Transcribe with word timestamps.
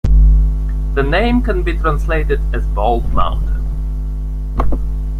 The 0.95 1.03
name 1.03 1.43
can 1.43 1.61
be 1.61 1.77
translated 1.77 2.41
as 2.55 2.65
"bald 2.65 3.13
mountain". 3.13 3.67